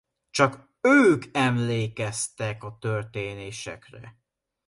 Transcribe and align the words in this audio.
Csak 0.29 0.69
ők 0.81 1.23
emlékeztek 1.31 2.63
a 2.63 2.77
történésekre. 2.79 4.17